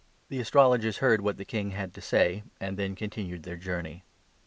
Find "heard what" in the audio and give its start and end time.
0.97-1.37